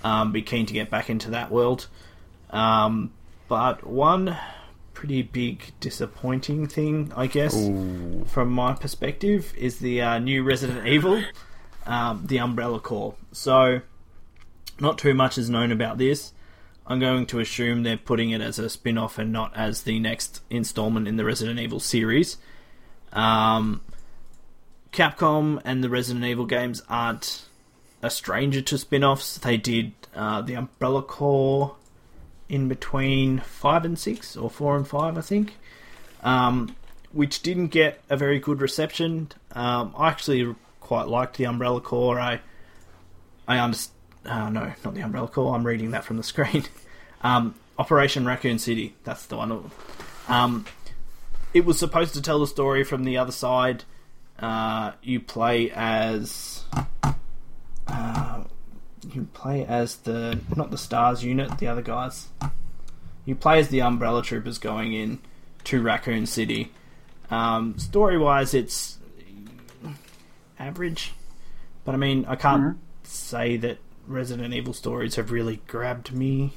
[0.02, 1.88] Um, be keen to get back into that world.
[2.52, 3.12] Um,
[3.50, 4.38] but one
[5.00, 7.56] pretty big disappointing thing, I guess,
[8.28, 11.24] from my perspective, is the uh, new Resident Evil,
[11.86, 13.16] um, the Umbrella Corps.
[13.32, 13.80] So,
[14.78, 16.34] not too much is known about this.
[16.86, 20.02] I'm going to assume they're putting it as a spin off and not as the
[20.02, 22.36] next installment in the Resident Evil series.
[23.14, 23.80] Um,
[24.92, 27.46] Capcom and the Resident Evil games aren't
[28.02, 29.38] a stranger to spin offs.
[29.38, 31.78] They did uh, the Umbrella Corps
[32.50, 35.54] in between 5 and 6, or 4 and 5, I think,
[36.24, 36.76] um,
[37.14, 39.30] which didn't get a very good reception.
[39.52, 42.20] Um, I actually quite liked the Umbrella Corps.
[42.20, 42.42] I,
[43.48, 43.96] I understand.
[44.26, 45.56] Uh, no, not the Umbrella Corps.
[45.56, 46.66] I'm reading that from the screen.
[47.22, 48.96] Um, Operation Raccoon City.
[49.04, 49.72] That's the one.
[50.28, 50.66] Um,
[51.54, 53.84] it was supposed to tell the story from the other side.
[54.38, 56.64] Uh, you play as.
[57.88, 58.44] Uh,
[59.14, 62.30] you play as the not the Stars unit, the other guys.
[63.26, 65.20] You play as the Umbrella Troopers going in
[65.66, 66.72] to Raccoon City.
[67.30, 68.98] Um, story wise, it's
[70.58, 71.14] average,
[71.86, 76.54] but I mean, I can't say that Resident Evil stories have really grabbed me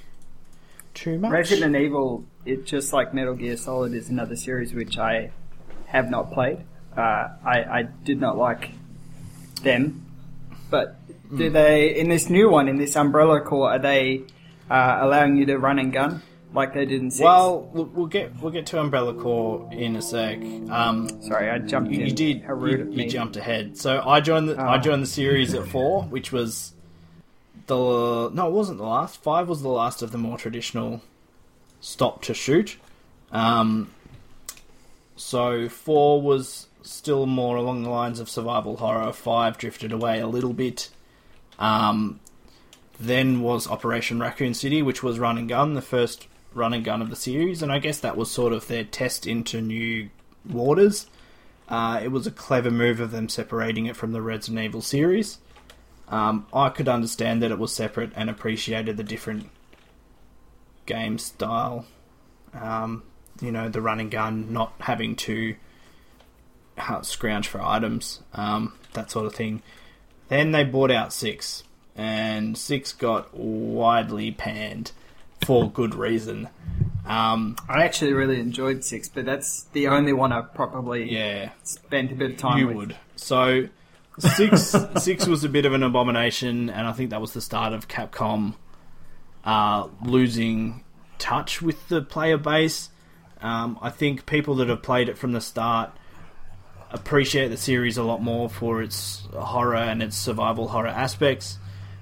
[0.95, 1.31] too much.
[1.31, 5.31] Resident Evil, it just like Metal Gear Solid, is another series which I
[5.87, 6.65] have not played.
[6.97, 8.71] Uh, I, I did not like
[9.63, 10.07] them,
[10.71, 10.97] but
[11.37, 14.23] do they in this new one in this Umbrella Corps are they
[14.71, 16.23] uh, allowing you to run and gun
[16.55, 17.25] like they did in six?
[17.25, 20.39] Well, we'll we'll get we'll get to Umbrella Corps in a sec.
[20.71, 22.07] Um, sorry, I jumped you, in.
[22.07, 23.77] you did How rude you, of you jumped ahead.
[23.79, 24.81] So I joined the I Oh.
[24.81, 26.73] joined the series at four, which was
[27.67, 29.23] the no, it wasn't the last.
[29.23, 31.01] Five was the last of the more traditional
[31.81, 32.77] stop to shoot.
[33.31, 33.91] Um,
[35.17, 39.13] so four was still more along the lines of survival horror.
[39.13, 40.91] Five drifted away a little bit.
[41.59, 42.21] Um,
[42.99, 47.03] then was Operation Raccoon City, which was run and gun, the first run and gun
[47.03, 50.11] of the series, and I guess that was sort of their test into new
[50.49, 51.07] waters.
[51.69, 55.39] Uh, it was a clever move of them separating it from the Resident Evil series.
[56.09, 59.49] Um, I could understand that it was separate and appreciated the different
[60.85, 61.87] game style.
[62.53, 63.05] Um,
[63.41, 65.57] you know, the run and gun, not having to
[66.77, 69.63] uh, scrounge for items, um, that sort of thing.
[70.33, 71.63] Then they bought out Six,
[71.95, 74.93] and Six got widely panned
[75.45, 76.49] for good reason.
[77.05, 82.13] Um, I actually really enjoyed six, but that's the only one I probably yeah, spent
[82.13, 82.77] a bit of time you with.
[82.77, 82.97] would.
[83.15, 83.69] So
[84.19, 87.75] six six was a bit of an abomination, and I think that was the start
[87.75, 88.55] of Capcom
[89.45, 90.83] uh, losing
[91.19, 92.89] touch with the player base.
[93.43, 95.93] Um, I think people that have played it from the start
[96.93, 101.59] appreciate the series a lot more for its horror and its survival horror aspects.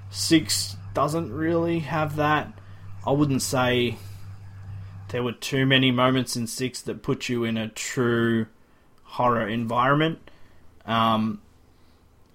[0.09, 2.51] Six doesn't really have that.
[3.05, 3.97] I wouldn't say
[5.09, 8.47] there were too many moments in six that put you in a true
[9.03, 10.19] horror environment.
[10.85, 11.41] Um,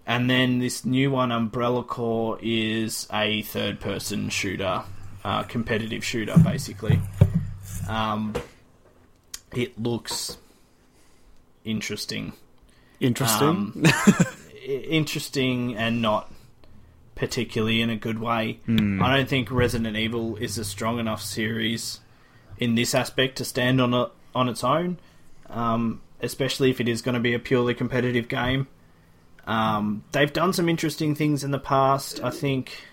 [0.07, 4.83] and then this new one, Umbrella Corps, is a third person shooter,
[5.25, 7.01] uh, competitive shooter, basically.
[7.89, 8.35] Um,
[9.53, 10.39] it looks
[11.65, 12.33] interesting.
[13.01, 13.47] Interesting.
[13.47, 13.85] Um,
[14.67, 16.33] interesting and not
[17.15, 18.59] particularly in a good way.
[18.69, 22.01] I don't think Resident Evil is a strong enough series
[22.59, 24.99] in this aspect to stand on a, on its own,
[25.49, 28.67] um, especially if it is going to be a purely competitive game.
[29.47, 32.23] Um, they've done some interesting things in the past.
[32.23, 32.85] I think.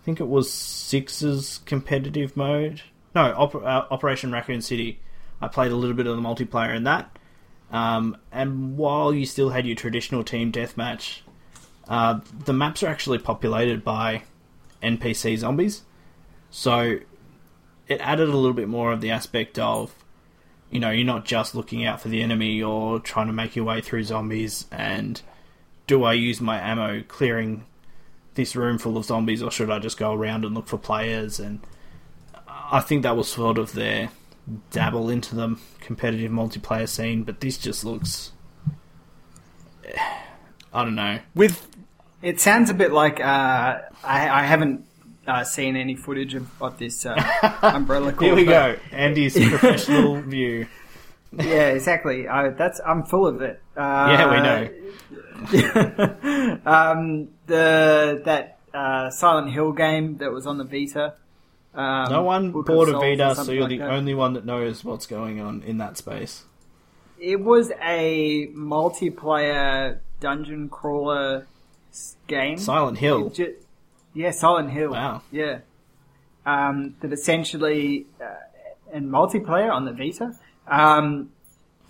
[0.00, 2.82] I think it was Six's competitive mode.
[3.14, 5.00] No, Oper- uh, Operation Raccoon City.
[5.40, 7.18] I played a little bit of the multiplayer in that.
[7.74, 11.22] Um, and while you still had your traditional team deathmatch,
[11.88, 14.22] uh, the maps are actually populated by
[14.80, 15.82] NPC zombies.
[16.52, 17.00] So
[17.88, 19.92] it added a little bit more of the aspect of,
[20.70, 23.64] you know, you're not just looking out for the enemy or trying to make your
[23.64, 25.20] way through zombies and
[25.88, 27.64] do I use my ammo clearing
[28.34, 31.40] this room full of zombies or should I just go around and look for players?
[31.40, 31.58] And
[32.46, 34.10] I think that was sort of their
[34.70, 38.30] dabble into the competitive multiplayer scene, but this just looks.
[40.72, 41.18] I don't know.
[41.34, 41.66] With
[42.22, 43.24] It sounds a bit like uh,
[44.02, 44.86] I, I haven't
[45.26, 47.14] uh, seen any footage of, of this uh,
[47.62, 48.24] Umbrella Corps.
[48.26, 48.78] Here we but- go.
[48.92, 50.66] Andy's professional view.
[51.32, 52.28] Yeah, exactly.
[52.28, 53.60] I, that's I'm full of it.
[53.76, 54.68] Uh, Yeah, we know.
[56.66, 61.14] um, the that uh, Silent Hill game that was on the Vita.
[61.74, 63.90] Um, No one bought a Vita, so you're like the that.
[63.90, 66.44] only one that knows what's going on in that space.
[67.18, 71.46] It was a multiplayer dungeon crawler
[72.26, 72.58] game.
[72.58, 73.30] Silent Hill.
[73.30, 73.54] Ju-
[74.14, 74.90] yeah, Silent Hill.
[74.92, 75.22] Wow.
[75.30, 75.58] Yeah.
[76.46, 78.34] Um, that essentially, uh,
[78.92, 80.34] and multiplayer on the Vita.
[80.68, 81.30] Um,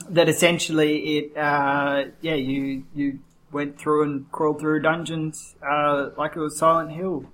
[0.09, 3.19] that essentially it, uh, yeah, you you
[3.53, 7.25] went through and crawled through dungeons uh, like it was Silent Hill,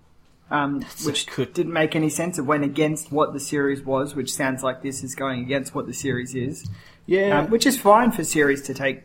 [0.50, 2.38] um, which didn't make any sense.
[2.38, 5.86] It went against what the series was, which sounds like this is going against what
[5.86, 6.68] the series is,
[7.06, 9.02] Yeah, um, which is fine for series to take,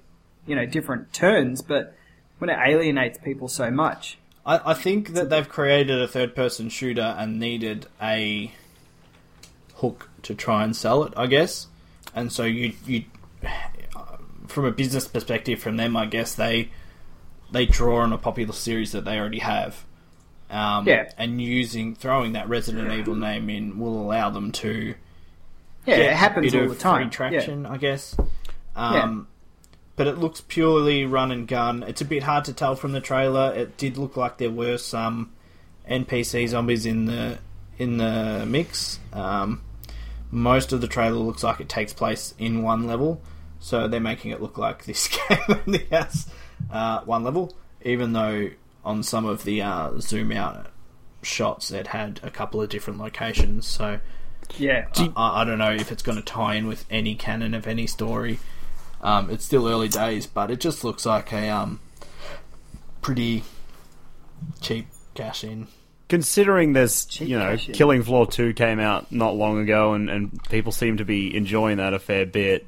[0.47, 1.95] you know, different turns, but
[2.39, 6.69] when it alienates people so much, I, I think that they've created a third person
[6.69, 8.51] shooter and needed a
[9.75, 11.67] hook to try and sell it, I guess.
[12.13, 13.05] And so you you
[14.47, 16.69] from a business perspective from them, I guess they
[17.51, 19.86] they draw on a popular series that they already have.
[20.49, 21.10] Um, Yeah.
[21.17, 24.93] and using throwing that Resident Evil name in will allow them to
[25.86, 27.10] yeah, it happens all the time.
[27.10, 28.15] Traction, I guess.
[28.75, 29.03] Yeah.
[29.03, 29.27] Um,
[29.95, 31.84] But it looks purely run and gun.
[31.84, 33.53] It's a bit hard to tell from the trailer.
[33.55, 35.31] It did look like there were some
[35.89, 37.38] NPC zombies in the
[37.77, 38.99] in the mix.
[39.13, 39.62] Um,
[40.31, 43.21] most of the trailer looks like it takes place in one level,
[43.60, 46.27] so they're making it look like this game only has
[46.71, 48.49] uh, one level, even though
[48.85, 50.67] on some of the uh, zoom out
[51.21, 53.65] shots it had a couple of different locations.
[53.65, 53.99] So
[54.57, 57.65] Yeah, I, I don't know if it's going to tie in with any canon of
[57.67, 58.39] any story.
[59.01, 61.79] Um, it's still early days, but it just looks like a um,
[63.01, 63.43] pretty
[64.61, 65.67] cheap cash in.
[66.07, 67.57] Considering there's, Cheap you know.
[67.57, 71.77] Killing Floor 2 came out not long ago and, and people seem to be enjoying
[71.77, 72.67] that a fair bit.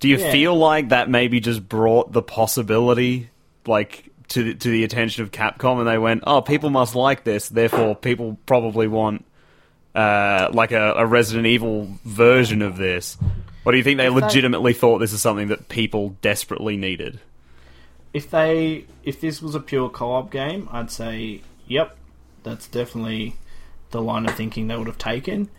[0.00, 0.30] Do you Yeah.
[0.30, 3.30] feel like that maybe just brought the possibility,
[3.66, 7.24] like, to the, to the attention of Capcom and they went, oh, people must like
[7.24, 9.24] this, therefore people probably want,
[9.94, 13.16] uh, like a, a Resident Evil version of this?
[13.64, 16.76] Or do you think they If they- legitimately thought this is something that people desperately
[16.76, 17.20] needed?
[18.14, 21.96] If they if this was a pure co-op game, I'd say yep,
[22.42, 23.36] that's definitely
[23.90, 25.50] the line of thinking they would have taken.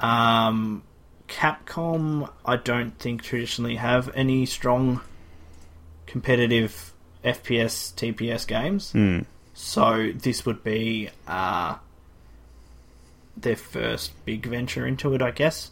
[0.00, 0.82] Um,
[1.28, 5.00] Capcom, I don't think traditionally have any strong
[6.06, 6.93] competitive
[7.24, 8.92] FPS TPS games.
[9.54, 11.76] So this would be uh,
[13.36, 15.70] their first big venture into it, I guess.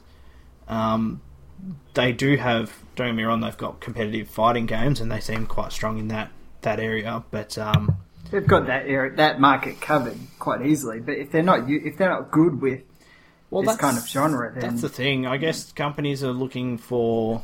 [0.69, 1.21] Um,
[1.95, 5.47] they do have, don't get me wrong, they've got competitive fighting games, and they seem
[5.47, 6.31] quite strong in that
[6.63, 7.25] that area.
[7.31, 7.97] But um,
[8.31, 11.01] they've got that area, that market covered quite easily.
[11.01, 12.83] But if they're not, if they're not good with
[13.51, 15.27] well, this kind of genre, then That's the thing.
[15.27, 17.43] I guess companies are looking for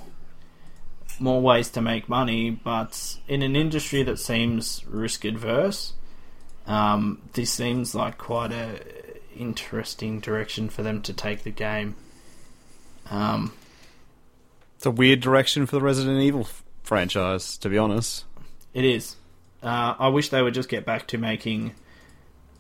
[1.20, 5.94] more ways to make money, but in an industry that seems risk adverse,
[6.66, 8.80] um, this seems like quite a
[9.36, 11.94] interesting direction for them to take the game.
[13.10, 13.52] Um,
[14.76, 18.24] It's a weird direction for the Resident Evil f- franchise, to be honest.
[18.74, 19.16] it is.
[19.62, 21.74] Uh, I wish they would just get back to making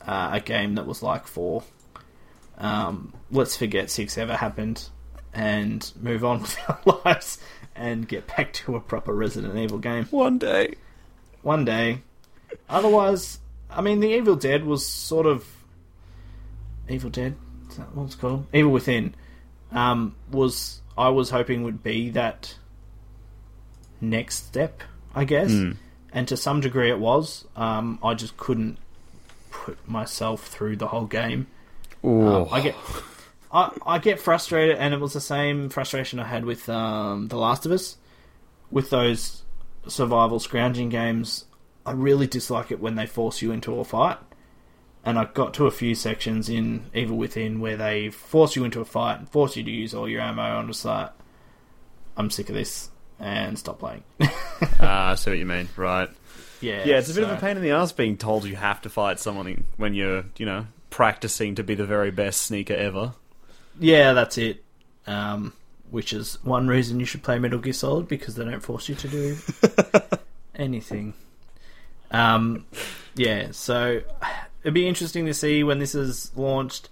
[0.06, 1.62] uh, a game that was like four.
[2.56, 4.88] Um, let's forget six ever happened
[5.32, 7.38] and move on with our lives
[7.78, 10.04] and get back to a proper Resident Evil game.
[10.10, 10.74] One day.
[11.42, 12.02] one day.
[12.68, 13.38] Otherwise,
[13.70, 15.46] I mean, the Evil Dead was sort of
[16.88, 17.36] Evil Dead.
[17.70, 18.46] Is that what it's called?
[18.52, 19.14] Evil Within.
[19.72, 22.54] Um, was I was hoping would be that
[24.00, 24.82] next step,
[25.14, 25.50] I guess,
[26.12, 27.44] and to some degree it was.
[27.54, 28.78] Um, I just couldn't
[29.50, 31.46] put myself through the whole game.
[32.02, 32.74] Um, I get,
[33.52, 37.36] I, I get frustrated, and it was the same frustration I had with um, The
[37.36, 37.96] Last of Us,
[38.70, 39.42] with those
[39.86, 41.46] survival scrounging games.
[41.86, 44.18] I really dislike it when they force you into a fight,
[45.04, 48.80] and I got to a few sections in Evil Within where they force you into
[48.80, 50.42] a fight and force you to use all your ammo.
[50.42, 51.10] I'm just like,
[52.16, 54.04] I'm sick of this, and stop playing.
[54.80, 55.68] Ah, I see what you mean.
[55.76, 56.10] Right.
[56.60, 58.82] yeah, Yeah, it's a bit of a pain in the ass being told you have
[58.82, 63.14] to fight someone when you're, you know, practicing to be the very best sneaker ever.
[63.78, 64.64] Yeah, that's it.
[65.06, 65.52] Um,
[65.90, 68.94] which is one reason you should play Metal Gear Solid because they don't force you
[68.96, 69.36] to do
[70.54, 71.14] anything.
[72.10, 72.66] Um,
[73.14, 74.02] yeah, so
[74.62, 76.88] it'd be interesting to see when this is launched.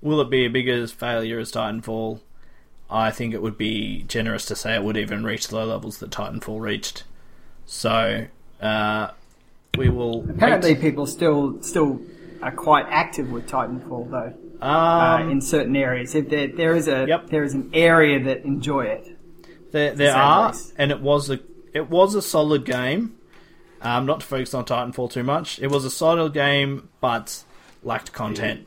[0.00, 2.20] Will it be a bigger failure as Titanfall?
[2.88, 5.98] I think it would be generous to say it would even reach the low levels
[5.98, 7.02] that Titanfall reached.
[7.64, 8.26] So
[8.60, 9.08] uh,
[9.76, 10.22] we will.
[10.22, 10.36] wait.
[10.36, 12.00] apparently people still still
[12.42, 14.34] are quite active with Titanfall though.
[14.62, 17.28] Uh, Um, in certain areas, if there there is a Yep.
[17.28, 19.16] there is an area that enjoy it.
[19.72, 20.72] There, there are, place.
[20.78, 21.40] and it was a
[21.74, 23.16] it was a solid game.
[23.82, 25.58] Um, not to focus on Titanfall too much.
[25.60, 27.44] It was a solid game, but
[27.82, 28.66] lacked content.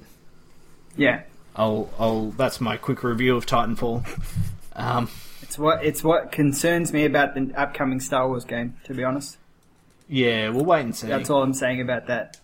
[0.95, 1.23] Yeah,
[1.55, 2.29] I'll, I'll.
[2.31, 4.05] That's my quick review of Titanfall.
[4.75, 5.09] Um,
[5.41, 8.75] it's what it's what concerns me about the upcoming Star Wars game.
[8.85, 9.37] To be honest,
[10.07, 11.07] yeah, we'll wait and see.
[11.07, 12.37] that's all I'm saying about that.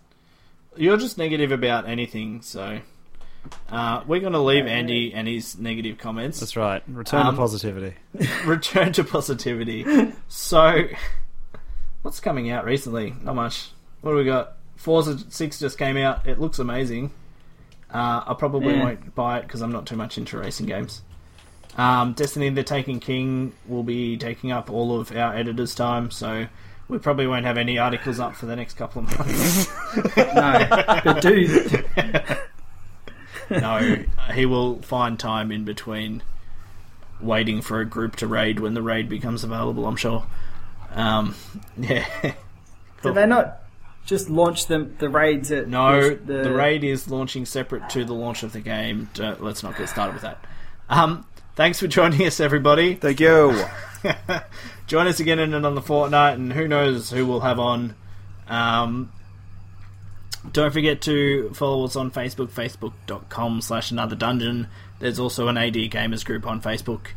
[0.76, 2.80] You're just negative about anything, so
[3.70, 6.40] Uh, we're going to leave Andy and his negative comments.
[6.40, 6.82] That's right.
[6.88, 7.94] Return Um, to positivity.
[8.46, 10.12] Return to positivity.
[10.28, 10.86] so,
[12.02, 13.14] what's coming out recently?
[13.22, 13.70] Not much.
[14.00, 14.54] What do we got?
[14.76, 16.26] Forza 6 just came out.
[16.26, 17.10] It looks amazing.
[17.92, 18.84] Uh, I probably Yeah.
[18.84, 21.02] won't buy it because I'm not too much into racing games.
[21.76, 26.46] Um, Destiny the Taken King will be taking up all of our editor's time, so
[26.88, 29.66] we probably won't have any articles up for the next couple of months.
[30.16, 31.84] No, but dude,
[33.50, 36.22] no, he will find time in between
[37.20, 40.26] waiting for a group to raid when the raid becomes available, I'm sure.
[40.92, 41.34] Um,
[41.78, 42.06] yeah.
[43.02, 43.62] did they not
[44.04, 48.14] just launch the the raids at No, the, the raid is launching separate to the
[48.14, 49.10] launch of the game.
[49.14, 50.44] Don't- let's not get started with that.
[50.88, 51.26] Um,
[51.56, 52.94] thanks for joining us, everybody.
[52.94, 53.64] Thank you.
[54.86, 57.96] Join us again in another fortnight, and who knows who we'll have on.
[58.46, 59.10] Um,
[60.52, 64.68] don't forget to follow us on Facebook, facebook.com slash another dungeon.
[64.98, 67.08] There's also an AD Gamers group on Facebook.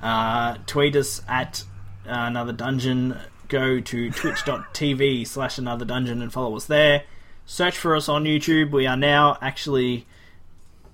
[0.00, 1.64] Uh, tweet us at
[2.06, 3.18] uh, another dungeon.
[3.48, 7.04] Go to twitch.tv slash another dungeon and follow us there.
[7.46, 8.70] Search for us on YouTube.
[8.70, 10.06] We are now actually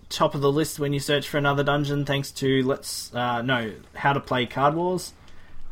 [0.09, 3.72] top of the list when you search for another dungeon, thanks to let's uh, no
[3.95, 5.12] how to play Card Wars.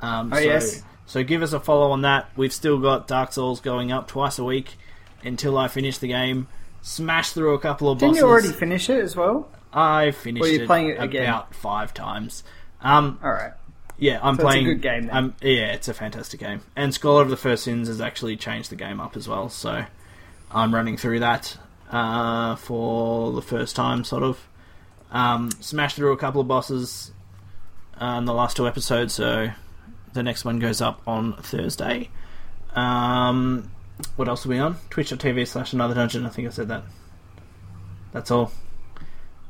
[0.01, 0.83] Um, Oh, so, yes.
[1.07, 2.31] So give us a follow on that.
[2.37, 4.77] We've still got Dark Souls going up twice a week
[5.25, 6.49] until I finish the game.
[6.83, 8.17] Smash through a couple of bosses.
[8.17, 9.49] Didn't you already finish it as well?
[9.73, 12.45] I finished it, playing it about five times.
[12.81, 13.53] Um, All right.
[13.99, 15.17] yeah, I'm So it's a good game then.
[15.17, 16.61] Um, yeah, it's a fantastic game.
[16.77, 19.49] And Scholar of the First Sins has actually changed the game up as well.
[19.49, 19.85] So
[20.51, 21.57] I'm running through that
[21.91, 24.49] uh, for the first time, sort of.
[25.11, 27.13] Um, smashed through a couple of bosses
[28.01, 29.51] uh, in the last two episodes, so
[30.15, 32.09] the next one goes up on Thursday.
[32.75, 33.71] Um,
[34.17, 34.77] what else are we on?
[34.91, 36.27] Twitch.tv slash another dungeon.
[36.27, 36.83] I think I said that.
[38.13, 38.53] That's all.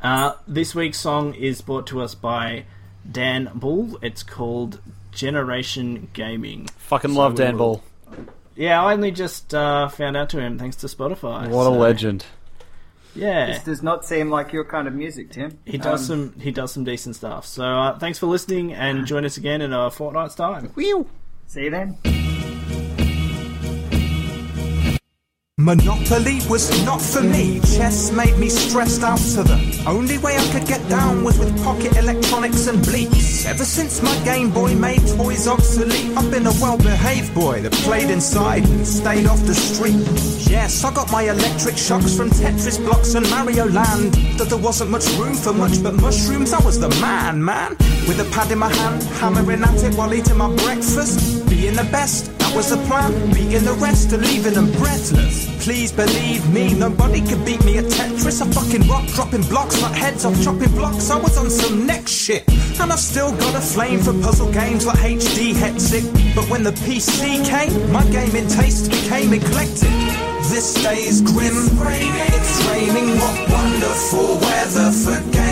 [0.02, 2.64] Uh, this week's song is brought to us by
[3.10, 3.98] Dan Bull.
[4.02, 4.80] It's called
[5.12, 6.68] Generation Gaming.
[6.78, 8.26] Fucking So love Dan will- Bull.
[8.54, 11.48] Yeah, I only just uh, found out to him thanks to Spotify.
[11.48, 12.26] What a legend.
[13.14, 15.58] Yeah, This does not seem like your kind of music, Tim.
[15.66, 17.46] he does Um, some he does some decent stuff.
[17.46, 20.70] So uh, thanks for listening, and join us again in a fortnight's time.
[21.46, 22.21] See you then.
[25.58, 27.60] Monopoly was not for me.
[27.60, 31.54] Chess made me stressed out to the only way I could get down was with
[31.62, 33.44] pocket electronics and bleeps.
[33.44, 38.08] Ever since my Game Boy made toys obsolete, I've been a well-behaved boy that played
[38.08, 40.00] inside and stayed off the street.
[40.50, 44.14] Yes, I got my electric shocks from Tetris blocks and Mario Land.
[44.38, 46.54] That there wasn't much room for much but mushrooms.
[46.54, 47.76] I was the man, man.
[48.08, 51.46] With a pad in my hand, hammering at it while eating my breakfast.
[51.50, 53.12] Being the best, was the plan.
[53.32, 55.48] Beating the rest and leaving them breathless.
[55.64, 58.42] Please believe me, nobody could beat me at Tetris.
[58.42, 61.10] I fucking rock, dropping blocks, not heads off chopping blocks.
[61.10, 62.48] I was on some next shit.
[62.80, 66.04] And I've still got a flame for puzzle games like HD Hexic.
[66.34, 69.90] But when the PC came, my gaming taste became eclectic.
[70.50, 75.51] This day's grim, it's raining, what wonderful weather for gaming.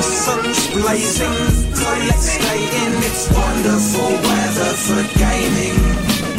[0.00, 2.92] The sun's blazing, so let's stay in.
[3.04, 5.76] It's wonderful weather for gaming.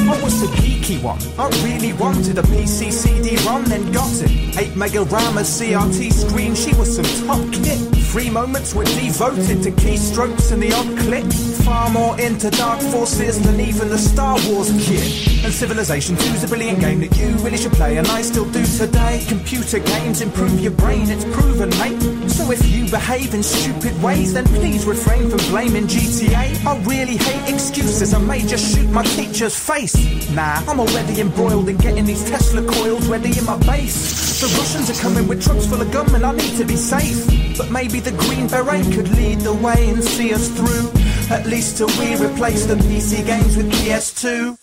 [0.09, 1.19] I was the geeky one.
[1.37, 4.57] I really wanted a PC CD-ROM, then got it.
[4.57, 7.77] 8 mega RAM, a CRT screen, she was some top kit.
[8.05, 11.50] Free moments were devoted to keystrokes and the odd click.
[11.71, 15.45] Far more into Dark Forces than even the Star Wars kid.
[15.45, 18.65] And Civilization 2's a brilliant game that you really should play, and I still do
[18.65, 19.23] today.
[19.29, 22.29] Computer games improve your brain, it's proven, mate.
[22.29, 26.65] So if you behave in stupid ways, then please refrain from blaming GTA.
[26.65, 29.95] I really hate excuses, I may just shoot my teacher's face.
[30.31, 34.41] Nah, I'm already embroiled in getting these Tesla coils ready in my base.
[34.41, 37.25] The Russians are coming with trucks full of gum and I need to be safe.
[37.57, 41.00] But maybe the Green Beret could lead the way and see us through.
[41.31, 44.57] At least till we replace the PC games with PS2.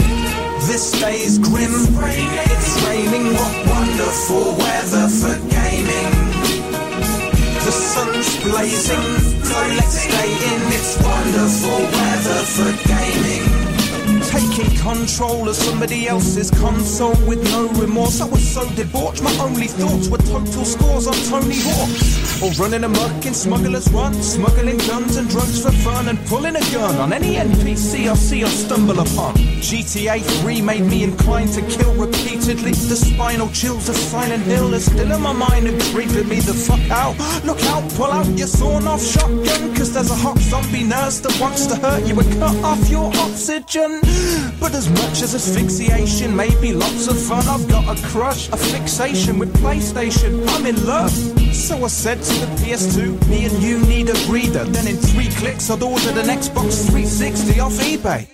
[0.68, 6.12] This day's grim, it's raining, what wonderful weather for gaming.
[7.64, 9.08] The sun's blazing,
[9.42, 10.60] so let's stay in.
[10.76, 13.57] It's wonderful weather for gaming.
[14.38, 18.20] Taking control of somebody else's console with no remorse.
[18.20, 21.90] I was so debauched, my only thoughts were total scores on Tony Hawk.
[22.40, 26.60] Or running amok in Smuggler's Run, smuggling guns and drugs for fun, and pulling a
[26.72, 29.34] gun on any NPC I see or stumble upon.
[29.34, 32.70] GTA 3 made me inclined to kill repeatedly.
[32.70, 36.54] The spinal chills of Silent Hill are still in my mind and creeping me the
[36.54, 37.18] fuck out.
[37.44, 41.36] Look out, pull out your sawn off shotgun, cause there's a hot zombie nurse that
[41.40, 44.00] wants to hurt you and cut off your oxygen.
[44.60, 48.56] But as much as asphyxiation may be lots of fun, I've got a crush, a
[48.56, 50.46] fixation with PlayStation.
[50.48, 51.12] I'm in love.
[51.54, 54.64] So I said to the PS2, me and you need a breather.
[54.64, 58.26] Then in three clicks, I'd ordered an Xbox 360 off eBay.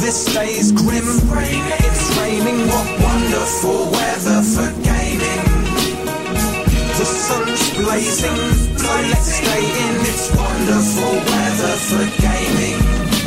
[0.00, 1.04] This day's grim.
[1.04, 2.68] It's raining.
[2.68, 5.60] What wonderful weather for gaming.
[6.96, 8.36] The sun's blazing,
[8.78, 9.94] so let's stay in.
[10.04, 13.19] It's wonderful weather for gaming.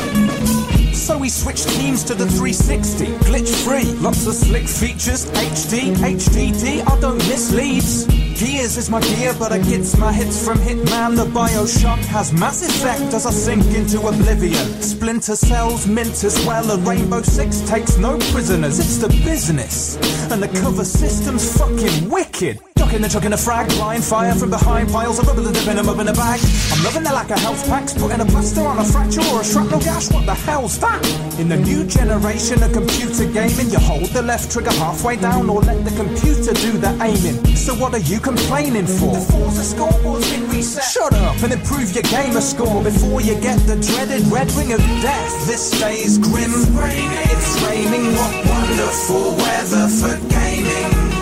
[1.04, 6.80] So we switched teams to the 360, glitch free, lots of slick features, HD, HDD,
[6.80, 8.06] I don't miss leads.
[8.40, 11.16] Gears is my gear, but I gets my hits from Hitman.
[11.16, 14.66] The Bioshock has mass effect as I sink into oblivion.
[14.80, 18.78] Splinter Cells mint as well, and Rainbow Six takes no prisoners.
[18.78, 19.96] It's the business,
[20.32, 22.60] and the cover system's fucking wicked.
[22.84, 25.98] Ducking and chucking a frag, blind fire from behind piles of rubber, dipping them up
[26.00, 26.38] in a bag.
[26.70, 29.44] I'm loving the lack of health packs, putting a plaster on a fracture or a
[29.44, 30.12] shrapnel gash.
[30.12, 31.00] What the hell's that?
[31.40, 35.62] In the new generation of computer gaming, you hold the left trigger halfway down or
[35.62, 37.56] let the computer do the aiming.
[37.56, 39.16] So what are you complaining for?
[39.16, 40.84] The Forza scoreboard's been reset.
[40.84, 44.80] Shut up and improve your gamer score before you get the dreaded red ring of
[45.00, 45.46] death.
[45.46, 46.52] This day's grim.
[46.52, 48.12] It's raining.
[48.12, 51.13] What wonderful weather for gaming.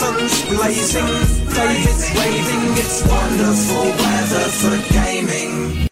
[0.00, 1.04] Sun's blazing,
[1.52, 5.89] David's raving, it's wonderful weather for gaming.